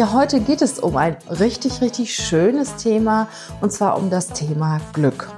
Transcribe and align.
Ja, 0.00 0.14
heute 0.14 0.40
geht 0.40 0.62
es 0.62 0.78
um 0.78 0.96
ein 0.96 1.18
richtig, 1.28 1.82
richtig 1.82 2.14
schönes 2.14 2.76
Thema 2.76 3.28
und 3.60 3.70
zwar 3.70 3.98
um 3.98 4.08
das 4.08 4.28
Thema 4.28 4.80
Glück. 4.94 5.28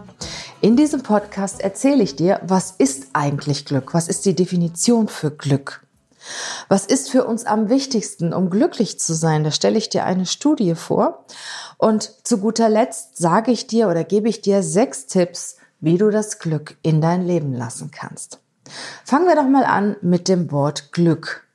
In 0.61 0.77
diesem 0.77 1.03
Podcast 1.03 1.61
erzähle 1.61 2.05
ich 2.05 2.15
dir, 2.15 2.41
was 2.45 2.71
ist 2.71 3.09
eigentlich 3.13 3.65
Glück? 3.65 3.93
Was 3.93 4.07
ist 4.07 4.25
die 4.25 4.37
Definition 4.37 5.09
für 5.09 5.33
Glück? 5.33 5.85
Was 6.69 6.87
ist 6.87 7.11
für 7.11 7.25
uns 7.25 7.45
am 7.45 7.71
wichtigsten, 7.71 8.33
um 8.33 8.51
glücklich 8.51 9.01
zu 9.01 9.15
sein? 9.15 9.43
Da 9.43 9.51
stelle 9.51 9.79
ich 9.79 9.89
dir 9.89 10.05
eine 10.05 10.27
Studie 10.27 10.77
vor. 10.77 11.25
Und 11.77 12.13
zu 12.23 12.39
guter 12.39 12.69
Letzt 12.69 13.17
sage 13.17 13.51
ich 13.51 13.67
dir 13.67 13.89
oder 13.89 14.05
gebe 14.05 14.29
ich 14.29 14.43
dir 14.43 14.63
sechs 14.63 15.07
Tipps, 15.07 15.57
wie 15.81 15.99
du 15.99 16.09
das 16.11 16.39
Glück 16.39 16.77
in 16.83 17.01
dein 17.01 17.27
Leben 17.27 17.53
lassen 17.53 17.91
kannst. 17.91 18.39
Fangen 19.05 19.27
wir 19.27 19.35
doch 19.35 19.49
mal 19.49 19.65
an 19.65 19.97
mit 20.03 20.29
dem 20.29 20.53
Wort 20.53 20.93
Glück. 20.93 21.49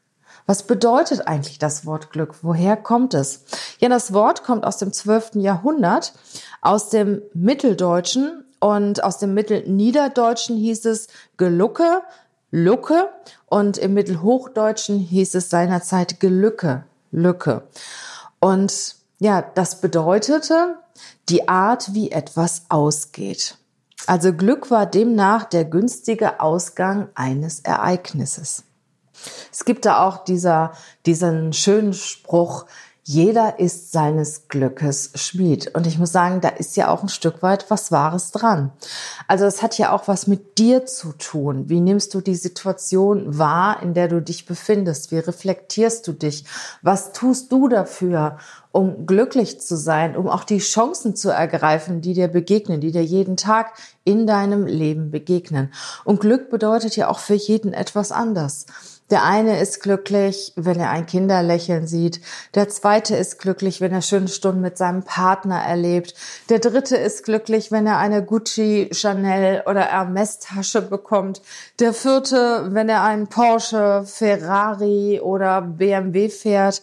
Was 0.47 0.63
bedeutet 0.63 1.27
eigentlich 1.27 1.59
das 1.59 1.85
Wort 1.85 2.09
Glück? 2.11 2.35
Woher 2.41 2.77
kommt 2.77 3.13
es? 3.13 3.43
Ja, 3.79 3.89
das 3.89 4.13
Wort 4.13 4.43
kommt 4.43 4.65
aus 4.65 4.77
dem 4.77 4.93
12. 4.93 5.35
Jahrhundert, 5.35 6.13
aus 6.61 6.89
dem 6.89 7.21
Mitteldeutschen 7.33 8.45
und 8.59 9.03
aus 9.03 9.19
dem 9.19 9.33
Mittelniederdeutschen 9.33 10.57
hieß 10.57 10.85
es 10.85 11.07
Gelucke, 11.35 12.01
Lucke 12.49 13.09
und 13.45 13.77
im 13.77 13.93
Mittelhochdeutschen 13.93 14.99
hieß 14.99 15.35
es 15.35 15.49
seinerzeit 15.49 16.21
Gelücke, 16.21 16.85
Lücke. 17.11 17.63
Und 18.39 18.95
ja, 19.19 19.41
das 19.41 19.81
bedeutete 19.81 20.77
die 21.27 21.49
Art, 21.49 21.93
wie 21.93 22.11
etwas 22.11 22.63
ausgeht. 22.69 23.57
Also 24.05 24.31
Glück 24.31 24.71
war 24.71 24.85
demnach 24.85 25.43
der 25.43 25.65
günstige 25.65 26.39
Ausgang 26.39 27.09
eines 27.15 27.59
Ereignisses. 27.59 28.63
Es 29.51 29.65
gibt 29.65 29.85
da 29.85 30.05
auch 30.05 30.23
dieser, 30.23 30.73
diesen 31.05 31.53
schönen 31.53 31.93
Spruch, 31.93 32.65
jeder 33.09 33.57
ist 33.57 33.93
seines 33.93 34.49
Glückes 34.49 35.11
Schmied. 35.15 35.73
Und 35.73 35.87
ich 35.87 35.97
muss 35.97 36.11
sagen, 36.11 36.41
da 36.41 36.49
ist 36.49 36.75
ja 36.75 36.89
auch 36.89 37.03
ein 37.03 37.07
Stück 37.07 37.41
weit 37.41 37.71
was 37.71 37.89
Wahres 37.89 38.31
dran. 38.31 38.73
Also 39.29 39.45
es 39.45 39.61
hat 39.61 39.77
ja 39.77 39.93
auch 39.93 40.09
was 40.09 40.27
mit 40.27 40.57
dir 40.57 40.85
zu 40.85 41.13
tun. 41.13 41.69
Wie 41.69 41.79
nimmst 41.79 42.13
du 42.13 42.19
die 42.19 42.35
Situation 42.35 43.37
wahr, 43.37 43.81
in 43.81 43.93
der 43.93 44.09
du 44.09 44.21
dich 44.21 44.45
befindest? 44.45 45.13
Wie 45.13 45.19
reflektierst 45.19 46.05
du 46.05 46.11
dich? 46.11 46.43
Was 46.81 47.13
tust 47.13 47.49
du 47.49 47.69
dafür, 47.69 48.39
um 48.73 49.05
glücklich 49.05 49.61
zu 49.61 49.77
sein, 49.77 50.17
um 50.17 50.27
auch 50.27 50.43
die 50.43 50.57
Chancen 50.57 51.15
zu 51.15 51.29
ergreifen, 51.29 52.01
die 52.01 52.13
dir 52.13 52.27
begegnen, 52.27 52.81
die 52.81 52.91
dir 52.91 53.05
jeden 53.05 53.37
Tag 53.37 53.71
in 54.03 54.27
deinem 54.27 54.65
Leben 54.65 55.11
begegnen? 55.11 55.71
Und 56.03 56.19
Glück 56.19 56.49
bedeutet 56.49 56.97
ja 56.97 57.07
auch 57.07 57.19
für 57.19 57.35
jeden 57.35 57.71
etwas 57.71 58.11
anders. 58.11 58.65
Der 59.09 59.23
eine 59.23 59.59
ist 59.59 59.81
glücklich, 59.81 60.51
wenn 60.57 60.79
er 60.79 60.89
ein 60.89 61.05
Kinderlächeln 61.05 61.87
sieht. 61.87 62.19
Der 62.55 62.67
zweite 62.67 63.15
ist 63.15 63.39
glücklich, 63.39 63.79
wenn 63.79 63.93
er 63.93 64.01
schöne 64.01 64.27
Stunden 64.27 64.59
mit 64.59 64.77
seinem 64.77 65.03
Partner 65.03 65.61
erlebt. 65.61 66.13
Der 66.49 66.59
dritte 66.59 66.97
ist 66.97 67.23
glücklich, 67.23 67.71
wenn 67.71 67.87
er 67.87 67.99
eine 67.99 68.23
Gucci, 68.23 68.89
Chanel 68.91 69.63
oder 69.65 69.81
Hermes 69.81 70.39
Tasche 70.39 70.81
bekommt. 70.81 71.41
Der 71.79 71.93
vierte, 71.93 72.67
wenn 72.71 72.89
er 72.89 73.03
einen 73.03 73.27
Porsche, 73.27 74.03
Ferrari 74.05 75.21
oder 75.21 75.61
BMW 75.61 76.27
fährt. 76.27 76.81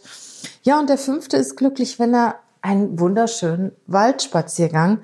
Ja, 0.62 0.78
und 0.78 0.88
der 0.88 0.98
fünfte 0.98 1.36
ist 1.36 1.56
glücklich, 1.56 1.98
wenn 1.98 2.14
er 2.14 2.36
einen 2.62 2.98
wunderschönen 2.98 3.72
Waldspaziergang 3.86 5.00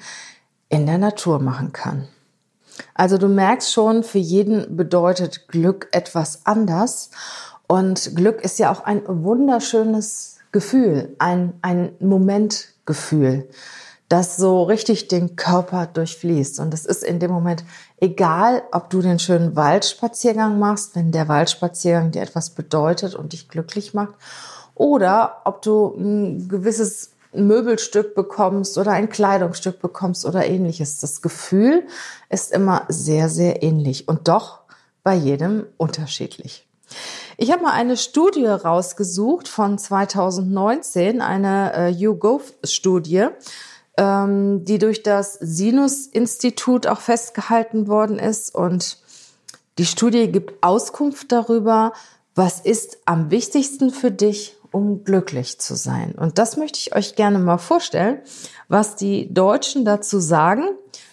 in 0.70 0.86
der 0.86 0.96
Natur 0.96 1.38
machen 1.38 1.72
kann. 1.72 2.08
Also 2.94 3.18
du 3.18 3.28
merkst 3.28 3.72
schon, 3.72 4.02
für 4.02 4.18
jeden 4.18 4.76
bedeutet 4.76 5.48
Glück 5.48 5.88
etwas 5.92 6.46
anders. 6.46 7.10
Und 7.66 8.16
Glück 8.16 8.42
ist 8.42 8.58
ja 8.58 8.72
auch 8.72 8.84
ein 8.84 9.02
wunderschönes 9.06 10.38
Gefühl, 10.52 11.14
ein, 11.18 11.52
ein 11.62 11.92
Momentgefühl, 12.00 13.48
das 14.08 14.36
so 14.36 14.64
richtig 14.64 15.06
den 15.06 15.36
Körper 15.36 15.86
durchfließt. 15.86 16.58
Und 16.58 16.74
es 16.74 16.84
ist 16.84 17.04
in 17.04 17.20
dem 17.20 17.30
Moment 17.30 17.64
egal, 18.00 18.64
ob 18.72 18.90
du 18.90 19.00
den 19.00 19.20
schönen 19.20 19.54
Waldspaziergang 19.54 20.58
machst, 20.58 20.96
wenn 20.96 21.12
der 21.12 21.28
Waldspaziergang 21.28 22.10
dir 22.10 22.22
etwas 22.22 22.50
bedeutet 22.50 23.14
und 23.14 23.32
dich 23.32 23.48
glücklich 23.48 23.94
macht, 23.94 24.14
oder 24.74 25.42
ob 25.44 25.62
du 25.62 25.94
ein 25.96 26.48
gewisses 26.48 27.12
ein 27.32 27.46
Möbelstück 27.46 28.14
bekommst 28.14 28.76
oder 28.78 28.92
ein 28.92 29.08
Kleidungsstück 29.08 29.80
bekommst 29.80 30.24
oder 30.24 30.46
ähnliches. 30.46 30.98
Das 30.98 31.22
Gefühl 31.22 31.86
ist 32.28 32.52
immer 32.52 32.84
sehr, 32.88 33.28
sehr 33.28 33.62
ähnlich 33.62 34.08
und 34.08 34.28
doch 34.28 34.60
bei 35.02 35.14
jedem 35.14 35.66
unterschiedlich. 35.76 36.66
Ich 37.36 37.52
habe 37.52 37.62
mal 37.62 37.72
eine 37.72 37.96
Studie 37.96 38.46
rausgesucht 38.46 39.48
von 39.48 39.78
2019, 39.78 41.22
eine 41.22 41.72
äh, 41.74 41.88
YouGov-Studie, 41.88 43.28
ähm, 43.96 44.64
die 44.64 44.78
durch 44.78 45.02
das 45.02 45.34
Sinus-Institut 45.34 46.86
auch 46.86 47.00
festgehalten 47.00 47.86
worden 47.86 48.18
ist. 48.18 48.54
Und 48.54 48.98
die 49.78 49.86
Studie 49.86 50.30
gibt 50.30 50.62
Auskunft 50.62 51.32
darüber, 51.32 51.92
was 52.34 52.60
ist 52.60 52.98
am 53.06 53.30
wichtigsten 53.30 53.90
für 53.90 54.10
dich 54.10 54.56
um 54.72 55.04
glücklich 55.04 55.58
zu 55.58 55.74
sein. 55.74 56.12
Und 56.12 56.38
das 56.38 56.56
möchte 56.56 56.78
ich 56.78 56.94
euch 56.94 57.16
gerne 57.16 57.38
mal 57.38 57.58
vorstellen, 57.58 58.20
was 58.68 58.96
die 58.96 59.32
Deutschen 59.32 59.84
dazu 59.84 60.20
sagen, 60.20 60.64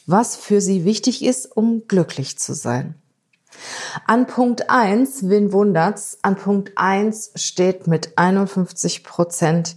was 0.06 0.36
für 0.36 0.62
sie 0.62 0.86
wichtig 0.86 1.24
ist, 1.24 1.46
um 1.46 1.88
glücklich 1.88 2.38
zu 2.38 2.54
sein. 2.54 2.96
An 4.06 4.28
Punkt 4.28 4.70
eins, 4.70 5.30
wen 5.30 5.52
wundert's, 5.52 6.20
an 6.22 6.36
Punkt 6.36 6.74
eins 6.76 7.32
steht 7.36 7.88
mit 7.88 8.18
51 8.18 9.04
Prozent 9.04 9.76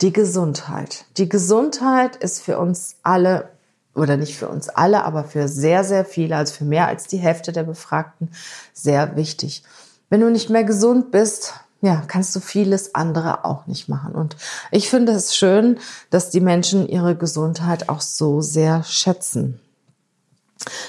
die 0.00 0.12
Gesundheit. 0.12 1.04
Die 1.16 1.28
Gesundheit 1.28 2.16
ist 2.16 2.42
für 2.42 2.58
uns 2.58 2.96
alle 3.02 3.50
oder 3.94 4.16
nicht 4.16 4.36
für 4.36 4.48
uns 4.48 4.68
alle, 4.68 5.04
aber 5.04 5.24
für 5.24 5.46
sehr, 5.46 5.84
sehr 5.84 6.04
viele, 6.04 6.36
also 6.36 6.54
für 6.54 6.64
mehr 6.64 6.88
als 6.88 7.06
die 7.06 7.18
Hälfte 7.18 7.52
der 7.52 7.62
Befragten, 7.62 8.30
sehr 8.72 9.16
wichtig. 9.16 9.62
Wenn 10.10 10.20
du 10.20 10.30
nicht 10.30 10.50
mehr 10.50 10.64
gesund 10.64 11.10
bist, 11.10 11.54
ja, 11.84 12.02
kannst 12.06 12.34
du 12.34 12.40
vieles 12.40 12.94
andere 12.94 13.44
auch 13.44 13.66
nicht 13.66 13.90
machen. 13.90 14.14
Und 14.14 14.36
ich 14.70 14.88
finde 14.88 15.12
es 15.12 15.36
schön, 15.36 15.78
dass 16.08 16.30
die 16.30 16.40
Menschen 16.40 16.88
ihre 16.88 17.14
Gesundheit 17.14 17.90
auch 17.90 18.00
so 18.00 18.40
sehr 18.40 18.82
schätzen. 18.84 19.60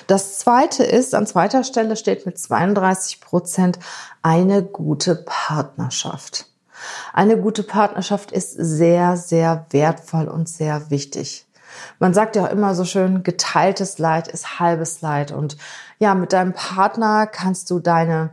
Das 0.08 0.40
zweite 0.40 0.86
ist, 0.86 1.14
an 1.14 1.28
zweiter 1.28 1.66
Stelle 1.66 1.98
steht 1.98 2.26
mit 2.26 2.40
32 2.40 3.20
Prozent 3.20 3.78
eine 4.22 4.64
gute 4.64 5.16
Partnerschaft. 5.26 6.46
Eine 7.12 7.38
gute 7.38 7.64
Partnerschaft 7.64 8.32
ist 8.32 8.54
sehr, 8.54 9.18
sehr 9.18 9.66
wertvoll 9.72 10.30
und 10.30 10.48
sehr 10.48 10.90
wichtig. 10.92 11.46
Man 12.00 12.14
sagt 12.14 12.38
ja 12.38 12.46
auch 12.46 12.52
immer 12.52 12.74
so 12.74 12.86
schön, 12.86 13.24
geteiltes 13.24 13.98
Leid 13.98 14.30
ist 14.30 14.62
halbes 14.62 15.02
Leid. 15.02 15.34
Und 15.34 15.58
ja, 16.00 16.16
mit 16.16 16.32
deinem 16.32 16.54
Partner 16.54 17.28
kannst 17.28 17.70
du 17.70 17.80
deine 17.80 18.30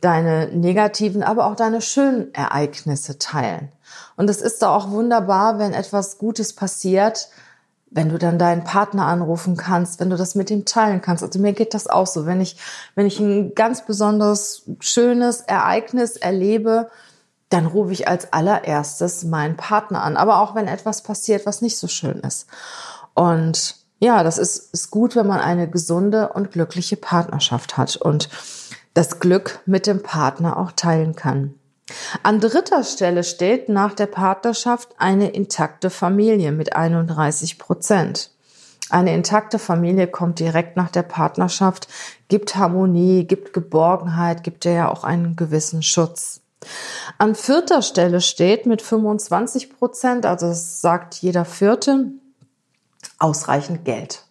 deine 0.00 0.48
negativen, 0.48 1.22
aber 1.22 1.46
auch 1.46 1.56
deine 1.56 1.80
schönen 1.80 2.32
Ereignisse 2.34 3.18
teilen. 3.18 3.72
Und 4.16 4.28
es 4.30 4.40
ist 4.40 4.62
da 4.62 4.74
auch 4.74 4.90
wunderbar, 4.90 5.58
wenn 5.58 5.72
etwas 5.72 6.18
Gutes 6.18 6.52
passiert, 6.52 7.28
wenn 7.90 8.08
du 8.08 8.18
dann 8.18 8.38
deinen 8.38 8.64
Partner 8.64 9.06
anrufen 9.06 9.56
kannst, 9.56 10.00
wenn 10.00 10.10
du 10.10 10.16
das 10.16 10.34
mit 10.34 10.50
ihm 10.50 10.64
teilen 10.64 11.00
kannst. 11.00 11.22
Also 11.22 11.38
mir 11.38 11.52
geht 11.52 11.72
das 11.72 11.86
auch 11.86 12.06
so. 12.06 12.26
Wenn 12.26 12.40
ich, 12.40 12.56
wenn 12.94 13.06
ich 13.06 13.20
ein 13.20 13.54
ganz 13.54 13.86
besonders 13.86 14.64
schönes 14.80 15.40
Ereignis 15.40 16.16
erlebe, 16.16 16.90
dann 17.48 17.66
rufe 17.66 17.92
ich 17.92 18.08
als 18.08 18.32
allererstes 18.32 19.24
meinen 19.24 19.56
Partner 19.56 20.02
an. 20.02 20.16
Aber 20.16 20.40
auch 20.40 20.54
wenn 20.54 20.66
etwas 20.66 21.02
passiert, 21.02 21.46
was 21.46 21.62
nicht 21.62 21.78
so 21.78 21.86
schön 21.86 22.20
ist. 22.20 22.48
Und 23.14 23.76
ja, 23.98 24.22
das 24.22 24.36
ist, 24.36 24.74
ist 24.74 24.90
gut, 24.90 25.16
wenn 25.16 25.26
man 25.26 25.40
eine 25.40 25.70
gesunde 25.70 26.30
und 26.30 26.50
glückliche 26.50 26.96
Partnerschaft 26.96 27.76
hat. 27.78 27.96
Und 27.96 28.28
das 28.96 29.20
Glück 29.20 29.60
mit 29.66 29.86
dem 29.86 30.02
Partner 30.02 30.56
auch 30.56 30.72
teilen 30.72 31.14
kann. 31.14 31.54
An 32.22 32.40
dritter 32.40 32.82
Stelle 32.82 33.24
steht 33.24 33.68
nach 33.68 33.92
der 33.92 34.06
Partnerschaft 34.06 34.88
eine 34.96 35.28
intakte 35.28 35.90
Familie 35.90 36.50
mit 36.50 36.74
31 36.74 37.58
Prozent. 37.58 38.30
Eine 38.88 39.14
intakte 39.14 39.58
Familie 39.58 40.06
kommt 40.06 40.40
direkt 40.40 40.78
nach 40.78 40.90
der 40.90 41.02
Partnerschaft, 41.02 41.88
gibt 42.28 42.56
Harmonie, 42.56 43.24
gibt 43.24 43.52
Geborgenheit, 43.52 44.42
gibt 44.42 44.64
ja 44.64 44.90
auch 44.90 45.04
einen 45.04 45.36
gewissen 45.36 45.82
Schutz. 45.82 46.40
An 47.18 47.34
vierter 47.34 47.82
Stelle 47.82 48.22
steht 48.22 48.64
mit 48.64 48.80
25 48.80 49.76
Prozent, 49.76 50.24
also 50.24 50.48
das 50.48 50.80
sagt 50.80 51.16
jeder 51.16 51.44
Vierte, 51.44 52.12
Ausreichend 53.18 53.84
Geld. 53.84 54.25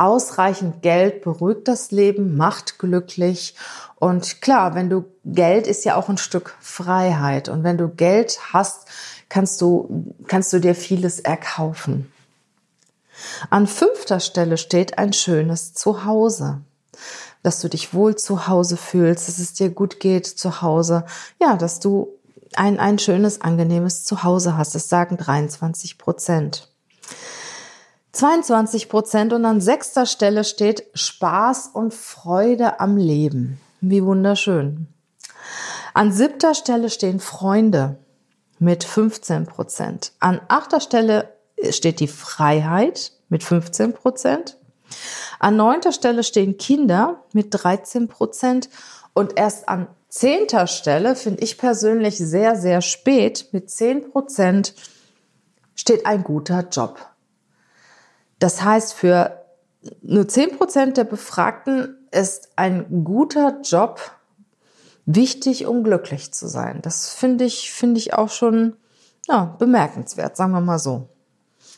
Ausreichend 0.00 0.80
Geld 0.80 1.20
beruhigt 1.20 1.68
das 1.68 1.90
Leben, 1.90 2.34
macht 2.38 2.78
glücklich. 2.78 3.54
Und 3.96 4.40
klar, 4.40 4.74
wenn 4.74 4.88
du 4.88 5.04
Geld 5.26 5.66
ist 5.66 5.84
ja 5.84 5.94
auch 5.94 6.08
ein 6.08 6.16
Stück 6.16 6.56
Freiheit. 6.58 7.50
Und 7.50 7.64
wenn 7.64 7.76
du 7.76 7.88
Geld 7.88 8.38
hast, 8.54 8.86
kannst 9.28 9.60
du, 9.60 10.14
kannst 10.26 10.54
du 10.54 10.58
dir 10.58 10.74
vieles 10.74 11.20
erkaufen. 11.20 12.10
An 13.50 13.66
fünfter 13.66 14.20
Stelle 14.20 14.56
steht 14.56 14.96
ein 14.96 15.12
schönes 15.12 15.74
Zuhause. 15.74 16.62
Dass 17.42 17.60
du 17.60 17.68
dich 17.68 17.92
wohl 17.92 18.16
zu 18.16 18.48
Hause 18.48 18.78
fühlst, 18.78 19.28
dass 19.28 19.38
es 19.38 19.52
dir 19.52 19.68
gut 19.68 20.00
geht 20.00 20.26
zu 20.26 20.62
Hause. 20.62 21.04
Ja, 21.38 21.56
dass 21.56 21.78
du 21.78 22.08
ein, 22.54 22.80
ein 22.80 22.98
schönes, 22.98 23.42
angenehmes 23.42 24.04
Zuhause 24.04 24.56
hast. 24.56 24.74
Das 24.74 24.88
sagen 24.88 25.18
23 25.18 25.98
Prozent. 25.98 26.70
22 28.12 28.88
Prozent 28.88 29.32
und 29.32 29.44
an 29.44 29.60
sechster 29.60 30.04
Stelle 30.04 30.44
steht 30.44 30.84
Spaß 30.94 31.70
und 31.72 31.94
Freude 31.94 32.80
am 32.80 32.96
Leben. 32.96 33.60
Wie 33.80 34.04
wunderschön. 34.04 34.88
An 35.94 36.12
siebter 36.12 36.54
Stelle 36.54 36.90
stehen 36.90 37.20
Freunde 37.20 37.98
mit 38.58 38.84
15 38.84 39.46
Prozent. 39.46 40.12
An 40.18 40.40
achter 40.48 40.80
Stelle 40.80 41.32
steht 41.70 42.00
die 42.00 42.08
Freiheit 42.08 43.12
mit 43.28 43.44
15 43.44 43.94
Prozent. 43.94 44.56
An 45.38 45.56
neunter 45.56 45.92
Stelle 45.92 46.24
stehen 46.24 46.58
Kinder 46.58 47.22
mit 47.32 47.48
13 47.50 48.08
Prozent. 48.08 48.68
Und 49.14 49.38
erst 49.38 49.68
an 49.68 49.88
zehnter 50.08 50.66
Stelle 50.66 51.14
finde 51.14 51.42
ich 51.42 51.58
persönlich 51.58 52.18
sehr, 52.18 52.56
sehr 52.56 52.82
spät 52.82 53.48
mit 53.52 53.70
10 53.70 54.10
Prozent 54.10 54.74
steht 55.74 56.06
ein 56.06 56.22
guter 56.24 56.68
Job. 56.68 57.09
Das 58.40 58.62
heißt, 58.62 58.92
für 58.92 59.44
nur 60.02 60.26
10 60.26 60.58
Prozent 60.58 60.96
der 60.96 61.04
Befragten 61.04 61.96
ist 62.10 62.48
ein 62.56 63.04
guter 63.04 63.60
Job 63.62 64.00
wichtig, 65.06 65.66
um 65.66 65.84
glücklich 65.84 66.32
zu 66.32 66.48
sein. 66.48 66.80
Das 66.82 67.10
finde 67.10 67.44
ich, 67.44 67.72
finde 67.72 67.98
ich 67.98 68.14
auch 68.14 68.30
schon 68.30 68.76
ja, 69.28 69.56
bemerkenswert, 69.58 70.36
sagen 70.36 70.52
wir 70.52 70.60
mal 70.60 70.78
so. 70.78 71.08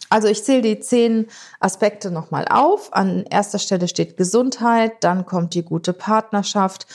Also 0.08 0.28
ich 0.28 0.44
zähle 0.44 0.60
die 0.60 0.78
zehn 0.78 1.26
Aspekte 1.58 2.10
nochmal 2.10 2.46
auf. 2.48 2.92
An 2.92 3.24
erster 3.30 3.58
Stelle 3.58 3.88
steht 3.88 4.18
Gesundheit, 4.18 4.92
dann 5.00 5.24
kommt 5.24 5.54
die 5.54 5.62
gute 5.64 5.94
Partnerschaft, 5.94 6.86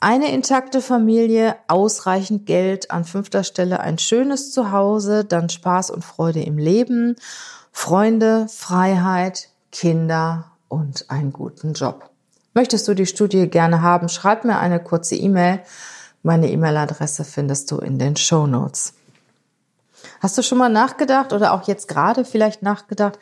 eine 0.00 0.30
intakte 0.30 0.82
Familie, 0.82 1.56
ausreichend 1.66 2.44
Geld, 2.44 2.90
an 2.90 3.04
fünfter 3.04 3.42
Stelle 3.42 3.80
ein 3.80 3.98
schönes 3.98 4.52
Zuhause, 4.52 5.24
dann 5.24 5.48
Spaß 5.48 5.90
und 5.90 6.04
Freude 6.04 6.42
im 6.42 6.58
Leben, 6.58 7.16
Freunde, 7.80 8.48
Freiheit, 8.48 9.50
Kinder 9.70 10.50
und 10.66 11.08
einen 11.10 11.32
guten 11.32 11.74
Job. 11.74 12.10
Möchtest 12.52 12.88
du 12.88 12.92
die 12.92 13.06
Studie 13.06 13.48
gerne 13.48 13.82
haben, 13.82 14.08
schreib 14.08 14.44
mir 14.44 14.58
eine 14.58 14.82
kurze 14.82 15.14
E-Mail. 15.14 15.60
Meine 16.24 16.50
E-Mail-Adresse 16.50 17.22
findest 17.22 17.70
du 17.70 17.78
in 17.78 18.00
den 18.00 18.16
Show 18.16 18.48
Notes. 18.48 18.94
Hast 20.20 20.36
du 20.36 20.42
schon 20.42 20.58
mal 20.58 20.68
nachgedacht 20.68 21.32
oder 21.32 21.52
auch 21.52 21.68
jetzt 21.68 21.86
gerade 21.86 22.24
vielleicht 22.24 22.62
nachgedacht, 22.62 23.20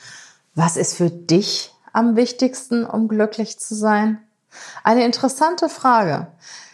was 0.55 0.79
ist 0.79 0.94
für 0.94 1.11
dich 1.11 1.75
am 1.93 2.17
wichtigsten, 2.17 2.87
um 2.87 3.08
glücklich 3.08 3.61
zu 3.61 3.75
sein? 3.75 4.20
Eine 4.82 5.05
interessante 5.05 5.69
Frage. 5.69 6.29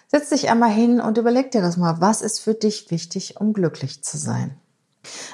Setz 0.06 0.28
dich 0.28 0.48
einmal 0.48 0.70
hin 0.70 1.00
und 1.00 1.18
überleg 1.18 1.50
dir 1.50 1.62
das 1.62 1.76
mal. 1.76 2.00
Was 2.00 2.22
ist 2.22 2.38
für 2.38 2.54
dich 2.54 2.92
wichtig, 2.92 3.40
um 3.40 3.52
glücklich 3.52 4.04
zu 4.04 4.18
sein? 4.18 4.56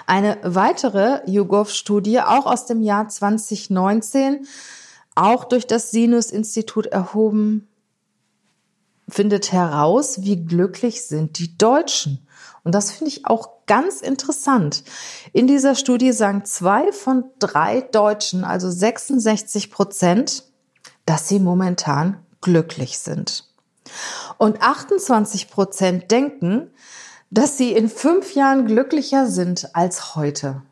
Eine 0.06 0.38
weitere 0.42 1.20
YouGov-Studie, 1.26 2.20
auch 2.20 2.46
aus 2.46 2.66
dem 2.66 2.80
Jahr 2.80 3.08
2019, 3.08 4.46
auch 5.14 5.44
durch 5.44 5.66
das 5.66 5.90
Sinus-Institut 5.90 6.86
erhoben, 6.86 7.68
findet 9.08 9.52
heraus, 9.52 10.22
wie 10.22 10.44
glücklich 10.44 11.04
sind 11.04 11.38
die 11.38 11.56
Deutschen. 11.56 12.26
Und 12.64 12.74
das 12.74 12.90
finde 12.90 13.08
ich 13.08 13.26
auch 13.26 13.66
ganz 13.66 14.00
interessant. 14.00 14.84
In 15.32 15.46
dieser 15.46 15.74
Studie 15.74 16.12
sagen 16.12 16.44
zwei 16.44 16.92
von 16.92 17.24
drei 17.38 17.80
Deutschen, 17.80 18.44
also 18.44 18.70
66 18.70 19.70
Prozent, 19.70 20.44
dass 21.06 21.28
sie 21.28 21.40
momentan 21.40 22.18
glücklich 22.40 22.98
sind. 22.98 23.44
Und 24.36 24.60
28 24.60 25.50
Prozent 25.50 26.10
denken, 26.10 26.70
dass 27.30 27.56
sie 27.58 27.72
in 27.72 27.88
fünf 27.88 28.34
Jahren 28.34 28.66
glücklicher 28.66 29.26
sind 29.26 29.74
als 29.74 30.14
heute. 30.16 30.62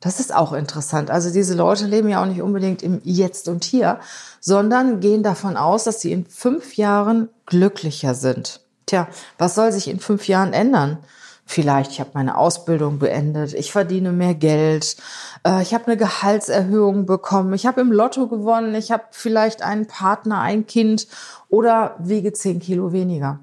Das 0.00 0.18
ist 0.18 0.34
auch 0.34 0.54
interessant. 0.54 1.10
Also 1.10 1.30
diese 1.30 1.54
Leute 1.54 1.86
leben 1.86 2.08
ja 2.08 2.22
auch 2.22 2.26
nicht 2.26 2.40
unbedingt 2.40 2.82
im 2.82 3.00
Jetzt 3.04 3.48
und 3.48 3.64
Hier, 3.64 4.00
sondern 4.40 5.00
gehen 5.00 5.22
davon 5.22 5.56
aus, 5.58 5.84
dass 5.84 6.00
sie 6.00 6.12
in 6.12 6.24
fünf 6.24 6.76
Jahren 6.76 7.28
glücklicher 7.44 8.14
sind. 8.14 8.60
Tja, 8.86 9.08
was 9.36 9.54
soll 9.54 9.72
sich 9.72 9.88
in 9.88 10.00
fünf 10.00 10.26
Jahren 10.26 10.54
ändern? 10.54 10.98
Vielleicht, 11.44 11.90
ich 11.90 12.00
habe 12.00 12.10
meine 12.14 12.38
Ausbildung 12.38 12.98
beendet, 12.98 13.54
ich 13.54 13.72
verdiene 13.72 14.12
mehr 14.12 14.34
Geld, 14.34 14.96
äh, 15.44 15.60
ich 15.62 15.74
habe 15.74 15.88
eine 15.88 15.96
Gehaltserhöhung 15.96 17.06
bekommen, 17.06 17.52
ich 17.54 17.66
habe 17.66 17.80
im 17.80 17.90
Lotto 17.90 18.28
gewonnen, 18.28 18.74
ich 18.76 18.92
habe 18.92 19.02
vielleicht 19.10 19.60
einen 19.60 19.86
Partner, 19.86 20.40
ein 20.40 20.66
Kind 20.66 21.08
oder 21.48 21.96
wiege 21.98 22.32
zehn 22.32 22.60
Kilo 22.60 22.92
weniger. 22.92 23.40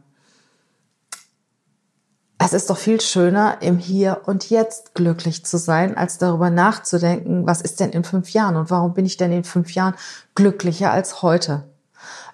Es 2.39 2.53
ist 2.53 2.69
doch 2.69 2.77
viel 2.77 3.01
schöner, 3.01 3.57
im 3.61 3.77
Hier 3.79 4.21
und 4.25 4.49
Jetzt 4.49 4.93
glücklich 4.93 5.43
zu 5.43 5.57
sein, 5.57 5.97
als 5.97 6.19
darüber 6.19 6.49
nachzudenken, 6.49 7.47
was 7.47 7.61
ist 7.61 7.79
denn 7.79 7.89
in 7.89 8.03
fünf 8.03 8.29
Jahren 8.29 8.55
und 8.55 8.69
warum 8.69 8.93
bin 8.93 9.05
ich 9.05 9.17
denn 9.17 9.31
in 9.31 9.43
fünf 9.43 9.71
Jahren 9.71 9.95
glücklicher 10.35 10.91
als 10.91 11.23
heute. 11.23 11.63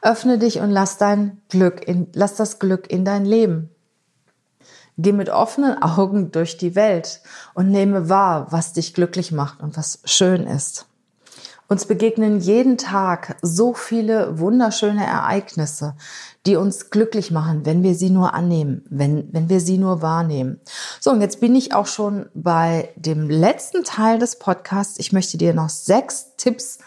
Öffne 0.01 0.37
dich 0.37 0.59
und 0.59 0.71
lass 0.71 0.97
dein 0.97 1.41
Glück 1.47 1.87
in, 1.87 2.07
lass 2.13 2.35
das 2.35 2.59
Glück 2.59 2.91
in 2.91 3.05
dein 3.05 3.23
Leben. 3.23 3.69
Geh 4.97 5.13
mit 5.13 5.29
offenen 5.29 5.81
Augen 5.81 6.31
durch 6.31 6.57
die 6.57 6.75
Welt 6.75 7.21
und 7.53 7.69
nehme 7.69 8.09
wahr, 8.09 8.47
was 8.51 8.73
dich 8.73 8.93
glücklich 8.93 9.31
macht 9.31 9.61
und 9.61 9.77
was 9.77 10.01
schön 10.03 10.45
ist. 10.45 10.85
Uns 11.73 11.87
begegnen 11.87 12.39
jeden 12.39 12.77
Tag 12.77 13.35
so 13.41 13.73
viele 13.73 14.37
wunderschöne 14.37 15.03
Ereignisse, 15.03 15.95
die 16.45 16.55
uns 16.55 16.91
glücklich 16.91 17.31
machen, 17.31 17.65
wenn 17.65 17.81
wir 17.81 17.95
sie 17.95 18.11
nur 18.11 18.35
annehmen, 18.35 18.85
wenn, 18.91 19.33
wenn 19.33 19.49
wir 19.49 19.59
sie 19.59 19.79
nur 19.79 20.03
wahrnehmen. 20.03 20.61
So, 20.99 21.09
und 21.09 21.19
jetzt 21.19 21.39
bin 21.39 21.55
ich 21.55 21.73
auch 21.73 21.87
schon 21.87 22.27
bei 22.35 22.89
dem 22.95 23.27
letzten 23.27 23.83
Teil 23.83 24.19
des 24.19 24.37
Podcasts. 24.37 24.99
Ich 24.99 25.13
möchte 25.13 25.39
dir 25.39 25.55
noch 25.55 25.69
sechs 25.69 26.35
Tipps 26.37 26.77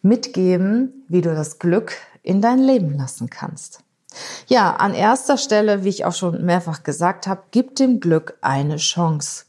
mitgeben, 0.00 1.04
wie 1.08 1.20
du 1.20 1.34
das 1.34 1.58
Glück 1.58 1.92
in 2.22 2.40
dein 2.40 2.60
Leben 2.60 2.96
lassen 2.96 3.28
kannst. 3.28 3.80
Ja, 4.46 4.76
an 4.76 4.94
erster 4.94 5.36
Stelle, 5.36 5.84
wie 5.84 5.90
ich 5.90 6.06
auch 6.06 6.14
schon 6.14 6.42
mehrfach 6.42 6.84
gesagt 6.84 7.26
habe, 7.26 7.42
gib 7.50 7.74
dem 7.74 8.00
Glück 8.00 8.38
eine 8.40 8.76
Chance. 8.76 9.44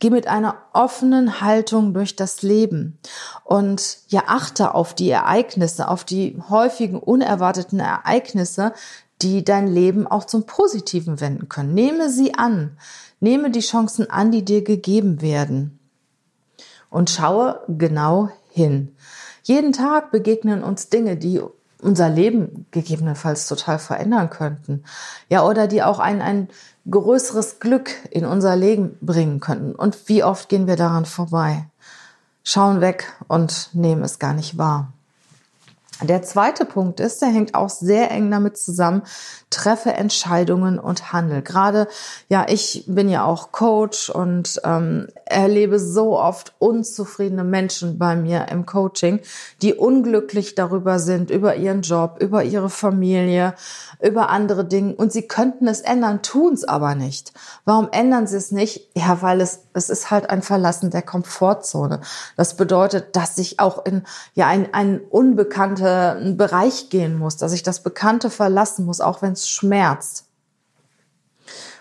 Geh 0.00 0.10
mit 0.10 0.26
einer 0.26 0.56
offenen 0.72 1.40
Haltung 1.40 1.94
durch 1.94 2.16
das 2.16 2.42
Leben 2.42 2.98
und 3.44 3.98
ja, 4.08 4.24
achte 4.26 4.74
auf 4.74 4.94
die 4.94 5.10
Ereignisse, 5.10 5.88
auf 5.88 6.04
die 6.04 6.38
häufigen 6.48 6.98
unerwarteten 6.98 7.80
Ereignisse, 7.80 8.72
die 9.22 9.44
dein 9.44 9.66
Leben 9.66 10.06
auch 10.06 10.24
zum 10.24 10.44
Positiven 10.44 11.20
wenden 11.20 11.48
können. 11.48 11.74
Nehme 11.74 12.10
sie 12.10 12.34
an. 12.34 12.76
Nehme 13.20 13.50
die 13.50 13.60
Chancen 13.60 14.10
an, 14.10 14.30
die 14.30 14.44
dir 14.44 14.62
gegeben 14.62 15.22
werden. 15.22 15.78
Und 16.90 17.10
schaue 17.10 17.60
genau 17.68 18.30
hin. 18.50 18.94
Jeden 19.42 19.72
Tag 19.72 20.10
begegnen 20.10 20.62
uns 20.62 20.88
Dinge, 20.88 21.16
die 21.16 21.40
unser 21.80 22.08
Leben 22.08 22.66
gegebenenfalls 22.70 23.46
total 23.46 23.78
verändern 23.78 24.30
könnten. 24.30 24.84
Ja, 25.28 25.44
oder 25.44 25.66
die 25.66 25.82
auch 25.82 25.98
ein, 25.98 26.20
ein 26.22 26.48
größeres 26.90 27.60
Glück 27.60 27.90
in 28.10 28.24
unser 28.24 28.56
Leben 28.56 28.96
bringen 29.00 29.40
könnten. 29.40 29.74
Und 29.74 30.08
wie 30.08 30.22
oft 30.22 30.48
gehen 30.48 30.66
wir 30.66 30.76
daran 30.76 31.04
vorbei? 31.04 31.68
Schauen 32.44 32.80
weg 32.80 33.12
und 33.28 33.70
nehmen 33.72 34.04
es 34.04 34.18
gar 34.18 34.32
nicht 34.32 34.56
wahr. 34.56 34.92
Der 36.02 36.22
zweite 36.22 36.66
Punkt 36.66 37.00
ist, 37.00 37.22
der 37.22 37.30
hängt 37.30 37.54
auch 37.54 37.70
sehr 37.70 38.10
eng 38.10 38.30
damit 38.30 38.58
zusammen, 38.58 39.02
treffe 39.48 39.92
Entscheidungen 39.94 40.78
und 40.78 41.12
handel. 41.12 41.40
Gerade, 41.40 41.88
ja, 42.28 42.44
ich 42.48 42.84
bin 42.86 43.08
ja 43.08 43.24
auch 43.24 43.50
Coach 43.50 44.10
und 44.10 44.60
ähm, 44.64 45.08
erlebe 45.24 45.78
so 45.78 46.18
oft 46.18 46.54
unzufriedene 46.58 47.44
Menschen 47.44 47.98
bei 47.98 48.14
mir 48.14 48.48
im 48.50 48.66
Coaching, 48.66 49.20
die 49.62 49.72
unglücklich 49.72 50.54
darüber 50.54 50.98
sind, 50.98 51.30
über 51.30 51.56
ihren 51.56 51.80
Job, 51.80 52.18
über 52.20 52.44
ihre 52.44 52.68
Familie, 52.68 53.54
über 54.02 54.28
andere 54.28 54.66
Dinge 54.66 54.94
und 54.96 55.12
sie 55.12 55.26
könnten 55.26 55.66
es 55.66 55.80
ändern, 55.80 56.20
tun 56.20 56.52
es 56.52 56.64
aber 56.64 56.94
nicht. 56.94 57.32
Warum 57.64 57.88
ändern 57.92 58.26
sie 58.26 58.36
es 58.36 58.50
nicht? 58.50 58.90
Ja, 58.94 59.22
weil 59.22 59.40
es, 59.40 59.60
es 59.72 59.88
ist 59.88 60.10
halt 60.10 60.28
ein 60.28 60.42
Verlassen 60.42 60.90
der 60.90 61.02
Komfortzone. 61.02 62.00
Das 62.36 62.56
bedeutet, 62.56 63.16
dass 63.16 63.38
ich 63.38 63.60
auch 63.60 63.86
in 63.86 64.02
ja 64.34 64.46
ein, 64.46 64.74
ein 64.74 65.00
unbekannten 65.86 66.36
Bereich 66.36 66.90
gehen 66.90 67.18
muss, 67.18 67.36
dass 67.36 67.52
ich 67.52 67.62
das 67.62 67.82
Bekannte 67.82 68.30
verlassen 68.30 68.84
muss, 68.84 69.00
auch 69.00 69.22
wenn 69.22 69.32
es 69.32 69.48
schmerzt. 69.48 70.24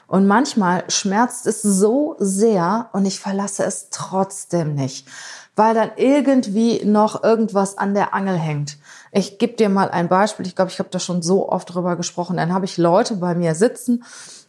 Und 0.08 0.28
manchmal 0.28 0.84
schmerzt 0.90 1.48
es 1.48 1.62
so 1.62 2.16
sehr 2.20 2.90
und 2.94 3.06
ich 3.06 3.20
verlasse 3.20 3.64
es 3.64 3.90
trotzdem 3.90 4.76
nicht, 4.76 5.08
weil 5.56 5.74
dann 5.74 5.92
irgendwie 5.96 6.86
noch 6.86 7.24
irgendwas 7.24 7.78
an 7.78 7.96
der 7.96 8.14
Angel 8.14 8.38
hängt. 8.38 8.78
Ich 9.12 9.40
gebe 9.40 9.54
dir 9.54 9.70
mal 9.70 9.90
ein 9.90 10.08
Beispiel. 10.08 10.46
Ich 10.46 10.56
glaube, 10.56 10.70
ich 10.70 10.78
habe 10.78 10.90
da 10.90 11.00
schon 11.00 11.22
so 11.22 11.50
oft 11.50 11.74
drüber 11.74 11.96
gesprochen. 11.96 12.38
Dann 12.38 12.54
habe 12.54 12.66
ich 12.66 12.78
Leute 12.78 13.16
bei 13.16 13.34
mir 13.34 13.56
sitzen, 13.56 14.04